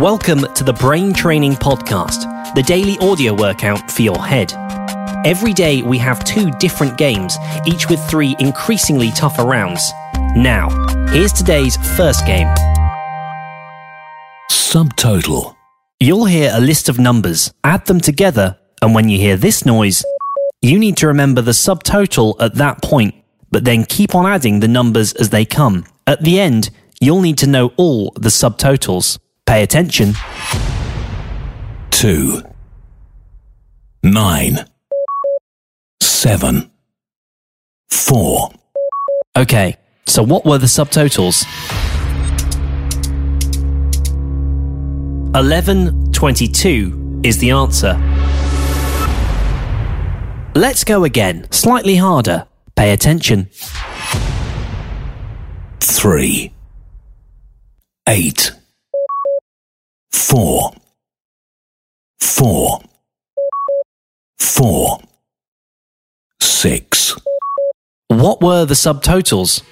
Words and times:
Welcome 0.00 0.50
to 0.54 0.64
the 0.64 0.72
Brain 0.72 1.12
Training 1.12 1.56
Podcast, 1.56 2.54
the 2.54 2.62
daily 2.62 2.96
audio 3.00 3.34
workout 3.34 3.90
for 3.90 4.00
your 4.00 4.24
head. 4.24 4.50
Every 5.26 5.52
day 5.52 5.82
we 5.82 5.98
have 5.98 6.24
two 6.24 6.50
different 6.52 6.96
games, 6.96 7.36
each 7.66 7.90
with 7.90 8.02
three 8.08 8.34
increasingly 8.38 9.10
tougher 9.10 9.42
rounds. 9.44 9.92
Now, 10.34 10.70
here's 11.10 11.34
today's 11.34 11.76
first 11.98 12.24
game. 12.24 12.48
Subtotal. 14.50 15.54
You'll 15.98 16.24
hear 16.24 16.50
a 16.54 16.62
list 16.62 16.88
of 16.88 16.98
numbers, 16.98 17.52
add 17.62 17.84
them 17.84 18.00
together, 18.00 18.58
and 18.80 18.94
when 18.94 19.10
you 19.10 19.18
hear 19.18 19.36
this 19.36 19.66
noise, 19.66 20.02
you 20.62 20.78
need 20.78 20.96
to 20.96 21.08
remember 21.08 21.42
the 21.42 21.50
subtotal 21.50 22.36
at 22.40 22.54
that 22.54 22.80
point, 22.80 23.14
but 23.50 23.66
then 23.66 23.84
keep 23.84 24.14
on 24.14 24.24
adding 24.24 24.60
the 24.60 24.68
numbers 24.68 25.12
as 25.12 25.28
they 25.28 25.44
come. 25.44 25.84
At 26.06 26.24
the 26.24 26.40
end, 26.40 26.70
you'll 27.02 27.20
need 27.20 27.36
to 27.36 27.46
know 27.46 27.74
all 27.76 28.12
the 28.12 28.30
subtotals. 28.30 29.18
Pay 29.50 29.64
attention. 29.64 30.14
Two. 31.90 32.40
Nine. 34.00 34.64
Seven. 36.00 36.70
Four. 37.90 38.52
Okay, 39.36 39.76
so 40.06 40.22
what 40.22 40.46
were 40.46 40.58
the 40.58 40.68
subtotals? 40.68 41.44
1122 45.34 47.22
is 47.24 47.38
the 47.38 47.50
answer. 47.50 47.94
Let's 50.54 50.84
go 50.84 51.02
again, 51.02 51.48
slightly 51.50 51.96
harder. 51.96 52.46
Pay 52.76 52.92
attention. 52.92 53.48
Three. 55.80 56.54
Eight. 58.06 58.52
Four. 60.30 60.70
Four. 62.20 62.80
Four. 64.38 65.00
Six. 66.40 67.16
What 68.06 68.40
were 68.40 68.64
the 68.64 68.74
subtotals? 68.74 69.64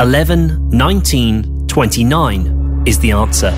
11, 0.00 0.70
19, 0.70 1.66
29 1.66 2.82
is 2.86 2.98
the 3.00 3.10
answer. 3.10 3.54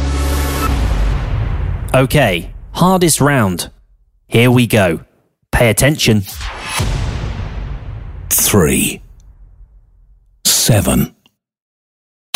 Okay, 1.95 2.53
hardest 2.73 3.21
round. 3.21 3.71
Here 4.27 4.51
we 4.51 4.67
go. 4.67 5.05
Pay 5.53 5.71
attention. 5.71 6.23
Three. 8.31 9.01
Seven. 10.45 11.15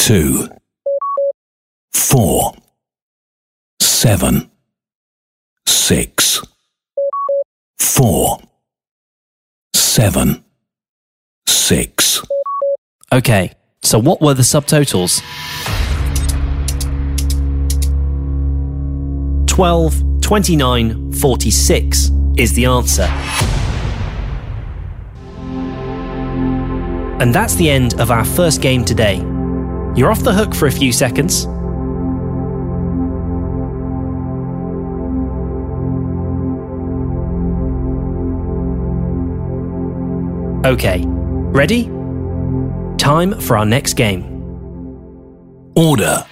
Two. 0.06 0.48
Four. 1.92 2.54
Seven. 3.80 4.48
Six. 5.66 6.40
Four. 7.76 8.38
Seven. 9.74 10.44
Six. 11.48 12.22
Okay, 13.12 13.50
so 13.82 13.98
what 13.98 14.20
were 14.20 14.34
the 14.34 14.44
subtotals? 14.44 15.20
12, 19.48 20.20
29, 20.20 21.12
46 21.14 22.12
is 22.36 22.52
the 22.52 22.66
answer. 22.66 23.08
And 27.20 27.34
that's 27.34 27.56
the 27.56 27.68
end 27.68 28.00
of 28.00 28.12
our 28.12 28.24
first 28.24 28.62
game 28.62 28.84
today. 28.84 29.20
You're 29.96 30.10
off 30.10 30.22
the 30.22 30.32
hook 30.32 30.54
for 30.54 30.66
a 30.66 30.70
few 30.70 30.92
seconds. 30.92 31.46
Okay, 40.66 41.04
ready? 41.06 41.84
Time 42.98 43.40
for 43.40 43.56
our 43.56 43.64
next 43.64 43.94
game. 43.94 44.24
Order. 45.76 46.26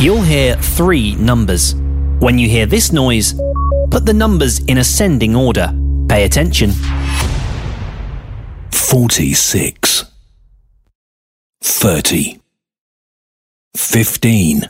You'll 0.00 0.22
hear 0.22 0.56
three 0.56 1.14
numbers. 1.14 1.76
When 2.18 2.38
you 2.38 2.48
hear 2.48 2.66
this 2.66 2.90
noise, 2.90 3.34
put 3.90 4.04
the 4.04 4.14
numbers 4.14 4.58
in 4.64 4.78
ascending 4.78 5.36
order. 5.36 5.72
Pay 6.08 6.24
attention. 6.24 6.72
46 8.72 10.04
30 11.62 12.43
15 13.76 14.68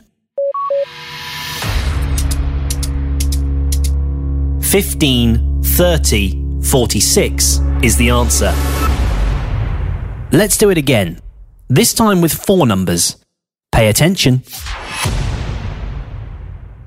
15, 4.61 5.63
30, 5.63 6.61
46 6.61 7.59
is 7.81 7.95
the 7.95 8.09
answer. 8.09 8.53
Let's 10.35 10.57
do 10.57 10.69
it 10.69 10.77
again. 10.77 11.21
This 11.69 11.93
time 11.93 12.19
with 12.19 12.33
four 12.33 12.67
numbers. 12.67 13.15
Pay 13.71 13.87
attention. 13.87 14.43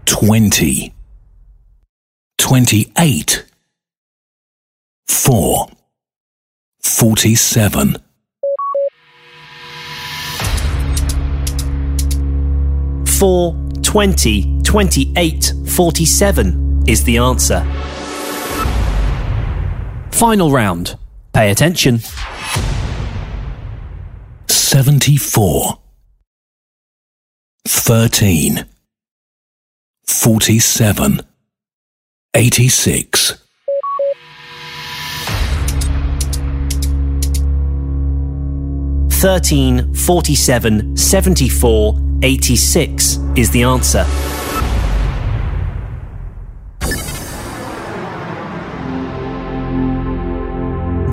20 0.05 0.95
28 2.37 3.47
4 5.07 5.69
47 6.83 7.97
4, 13.19 13.53
20, 13.83 14.63
28, 14.63 15.53
47 15.67 16.85
is 16.87 17.03
the 17.03 17.19
answer. 17.19 17.61
Final 20.13 20.53
round. 20.53 20.97
Pay 21.33 21.51
attention. 21.51 21.99
74 24.47 25.81
13 27.67 28.65
47 30.07 31.21
86 32.35 33.45
13, 39.11 39.95
47, 39.95 40.97
74, 40.97 42.08
86 42.23 43.19
is 43.37 43.51
the 43.51 43.63
answer. 43.63 44.05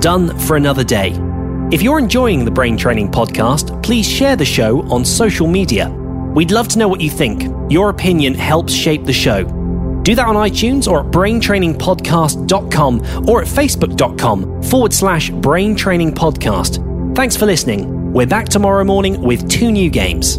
Done 0.00 0.38
for 0.40 0.56
another 0.56 0.84
day. 0.84 1.12
If 1.72 1.82
you're 1.82 1.98
enjoying 1.98 2.44
the 2.44 2.50
Brain 2.50 2.76
Training 2.76 3.10
Podcast, 3.10 3.82
please 3.82 4.08
share 4.08 4.36
the 4.36 4.44
show 4.44 4.82
on 4.90 5.04
social 5.04 5.46
media. 5.46 5.88
We'd 6.34 6.50
love 6.50 6.68
to 6.68 6.78
know 6.78 6.88
what 6.88 7.00
you 7.00 7.10
think. 7.10 7.44
Your 7.70 7.90
opinion 7.90 8.34
helps 8.34 8.72
shape 8.72 9.04
the 9.04 9.12
show. 9.12 9.44
Do 10.02 10.14
that 10.14 10.26
on 10.26 10.36
iTunes 10.36 10.90
or 10.90 11.00
at 11.00 11.06
braintrainingpodcast.com 11.06 13.28
or 13.28 13.42
at 13.42 13.48
facebook.com 13.48 14.62
forward 14.62 14.92
slash 14.92 15.30
braintrainingpodcast. 15.30 17.16
Thanks 17.16 17.36
for 17.36 17.46
listening. 17.46 18.12
We're 18.12 18.26
back 18.26 18.48
tomorrow 18.48 18.84
morning 18.84 19.20
with 19.22 19.48
two 19.48 19.72
new 19.72 19.90
games. 19.90 20.38